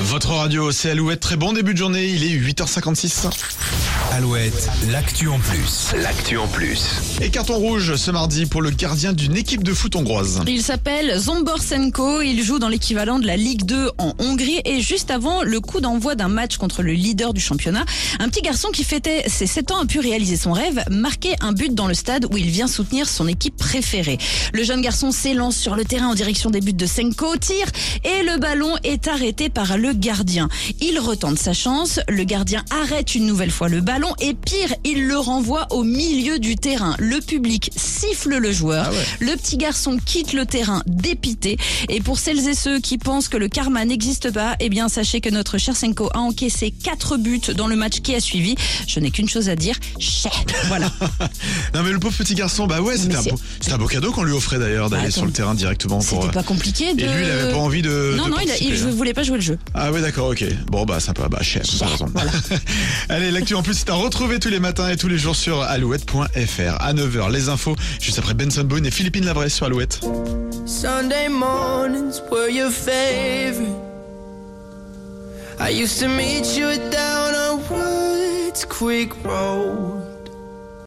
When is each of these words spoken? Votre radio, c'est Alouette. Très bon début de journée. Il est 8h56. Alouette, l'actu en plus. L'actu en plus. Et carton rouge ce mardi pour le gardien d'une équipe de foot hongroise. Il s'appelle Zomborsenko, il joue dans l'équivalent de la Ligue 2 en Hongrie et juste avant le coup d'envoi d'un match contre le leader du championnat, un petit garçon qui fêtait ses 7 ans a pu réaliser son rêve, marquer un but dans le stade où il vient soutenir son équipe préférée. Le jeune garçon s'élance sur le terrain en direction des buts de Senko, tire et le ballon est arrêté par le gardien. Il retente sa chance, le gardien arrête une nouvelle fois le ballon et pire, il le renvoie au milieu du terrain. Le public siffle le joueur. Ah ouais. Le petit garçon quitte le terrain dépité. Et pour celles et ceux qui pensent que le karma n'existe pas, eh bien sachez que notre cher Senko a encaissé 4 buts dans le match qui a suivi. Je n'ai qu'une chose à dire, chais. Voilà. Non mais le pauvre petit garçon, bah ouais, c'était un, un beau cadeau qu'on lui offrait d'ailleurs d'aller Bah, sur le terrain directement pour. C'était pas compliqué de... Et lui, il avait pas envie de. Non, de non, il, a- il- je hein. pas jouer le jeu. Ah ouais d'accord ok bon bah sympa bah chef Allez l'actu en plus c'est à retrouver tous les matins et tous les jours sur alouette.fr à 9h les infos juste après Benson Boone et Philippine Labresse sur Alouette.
Votre 0.00 0.30
radio, 0.30 0.70
c'est 0.70 0.90
Alouette. 0.90 1.20
Très 1.20 1.36
bon 1.36 1.52
début 1.52 1.72
de 1.72 1.78
journée. 1.78 2.06
Il 2.06 2.22
est 2.24 2.36
8h56. 2.36 3.28
Alouette, 4.12 4.68
l'actu 4.90 5.28
en 5.28 5.38
plus. 5.38 5.94
L'actu 6.02 6.36
en 6.36 6.46
plus. 6.46 7.00
Et 7.22 7.30
carton 7.30 7.54
rouge 7.54 7.96
ce 7.96 8.10
mardi 8.10 8.44
pour 8.44 8.60
le 8.60 8.68
gardien 8.68 9.14
d'une 9.14 9.38
équipe 9.38 9.64
de 9.64 9.72
foot 9.72 9.96
hongroise. 9.96 10.42
Il 10.46 10.60
s'appelle 10.60 11.18
Zomborsenko, 11.18 12.20
il 12.20 12.42
joue 12.42 12.58
dans 12.58 12.68
l'équivalent 12.68 13.18
de 13.18 13.26
la 13.26 13.38
Ligue 13.38 13.64
2 13.64 13.92
en 13.96 14.12
Hongrie 14.18 14.60
et 14.66 14.82
juste 14.82 15.10
avant 15.10 15.42
le 15.42 15.60
coup 15.60 15.80
d'envoi 15.80 16.14
d'un 16.14 16.28
match 16.28 16.58
contre 16.58 16.82
le 16.82 16.92
leader 16.92 17.32
du 17.32 17.40
championnat, 17.40 17.86
un 18.18 18.28
petit 18.28 18.42
garçon 18.42 18.68
qui 18.68 18.84
fêtait 18.84 19.24
ses 19.28 19.46
7 19.46 19.70
ans 19.70 19.80
a 19.80 19.86
pu 19.86 19.98
réaliser 19.98 20.36
son 20.36 20.52
rêve, 20.52 20.84
marquer 20.90 21.34
un 21.40 21.52
but 21.52 21.74
dans 21.74 21.86
le 21.86 21.94
stade 21.94 22.26
où 22.30 22.36
il 22.36 22.50
vient 22.50 22.66
soutenir 22.66 23.08
son 23.08 23.26
équipe 23.26 23.56
préférée. 23.56 24.18
Le 24.52 24.62
jeune 24.62 24.82
garçon 24.82 25.10
s'élance 25.10 25.56
sur 25.56 25.74
le 25.74 25.86
terrain 25.86 26.08
en 26.08 26.14
direction 26.14 26.50
des 26.50 26.60
buts 26.60 26.74
de 26.74 26.84
Senko, 26.84 27.38
tire 27.38 27.68
et 28.04 28.24
le 28.24 28.38
ballon 28.38 28.76
est 28.84 29.08
arrêté 29.08 29.48
par 29.48 29.78
le 29.78 29.94
gardien. 29.94 30.50
Il 30.82 30.98
retente 30.98 31.38
sa 31.38 31.54
chance, 31.54 31.98
le 32.08 32.24
gardien 32.24 32.62
arrête 32.70 33.14
une 33.14 33.24
nouvelle 33.24 33.50
fois 33.50 33.70
le 33.70 33.80
ballon 33.80 34.01
et 34.20 34.34
pire, 34.34 34.74
il 34.84 35.06
le 35.06 35.16
renvoie 35.18 35.66
au 35.70 35.82
milieu 35.84 36.38
du 36.38 36.56
terrain. 36.56 36.94
Le 36.98 37.20
public 37.20 37.70
siffle 37.76 38.36
le 38.36 38.52
joueur. 38.52 38.86
Ah 38.88 38.90
ouais. 38.92 39.04
Le 39.20 39.36
petit 39.36 39.56
garçon 39.56 39.98
quitte 40.04 40.32
le 40.32 40.46
terrain 40.46 40.82
dépité. 40.86 41.56
Et 41.88 42.00
pour 42.00 42.18
celles 42.18 42.48
et 42.48 42.54
ceux 42.54 42.80
qui 42.80 42.98
pensent 42.98 43.28
que 43.28 43.36
le 43.36 43.48
karma 43.48 43.84
n'existe 43.84 44.30
pas, 44.32 44.56
eh 44.60 44.68
bien 44.68 44.88
sachez 44.88 45.20
que 45.20 45.30
notre 45.30 45.58
cher 45.58 45.76
Senko 45.76 46.10
a 46.14 46.18
encaissé 46.18 46.70
4 46.70 47.16
buts 47.16 47.40
dans 47.56 47.66
le 47.66 47.76
match 47.76 48.00
qui 48.00 48.14
a 48.14 48.20
suivi. 48.20 48.54
Je 48.86 49.00
n'ai 49.00 49.10
qu'une 49.10 49.28
chose 49.28 49.48
à 49.48 49.56
dire, 49.56 49.76
chais. 49.98 50.28
Voilà. 50.68 50.90
Non 51.74 51.82
mais 51.82 51.90
le 51.92 51.98
pauvre 51.98 52.14
petit 52.16 52.34
garçon, 52.34 52.66
bah 52.66 52.80
ouais, 52.82 52.96
c'était 52.96 53.16
un, 53.16 53.74
un 53.74 53.78
beau 53.78 53.86
cadeau 53.86 54.12
qu'on 54.12 54.24
lui 54.24 54.32
offrait 54.32 54.58
d'ailleurs 54.58 54.90
d'aller 54.90 55.04
Bah, 55.06 55.10
sur 55.10 55.24
le 55.24 55.32
terrain 55.32 55.54
directement 55.54 56.00
pour. 56.00 56.22
C'était 56.22 56.34
pas 56.34 56.42
compliqué 56.42 56.94
de... 56.94 57.00
Et 57.02 57.04
lui, 57.06 57.24
il 57.24 57.30
avait 57.30 57.52
pas 57.52 57.58
envie 57.58 57.82
de. 57.82 58.14
Non, 58.16 58.26
de 58.26 58.30
non, 58.30 58.36
il, 58.42 58.50
a- 58.50 58.58
il- 58.58 58.76
je 58.76 58.86
hein. 58.86 59.12
pas 59.14 59.22
jouer 59.22 59.36
le 59.36 59.42
jeu. 59.42 59.58
Ah 59.74 59.90
ouais 59.92 60.00
d'accord 60.00 60.28
ok 60.28 60.44
bon 60.66 60.84
bah 60.84 61.00
sympa 61.00 61.28
bah 61.28 61.38
chef 61.42 61.64
Allez 63.08 63.30
l'actu 63.30 63.54
en 63.54 63.62
plus 63.62 63.74
c'est 63.74 63.90
à 63.92 63.94
retrouver 63.94 64.38
tous 64.38 64.48
les 64.48 64.58
matins 64.58 64.88
et 64.88 64.96
tous 64.96 65.08
les 65.08 65.18
jours 65.18 65.36
sur 65.36 65.60
alouette.fr 65.60 66.80
à 66.80 66.94
9h 66.94 67.30
les 67.30 67.50
infos 67.50 67.76
juste 68.00 68.18
après 68.18 68.32
Benson 68.32 68.64
Boone 68.64 68.86
et 68.86 68.90
Philippine 68.90 69.26
Labresse 69.26 69.54
sur 69.54 69.66
Alouette. 69.66 70.00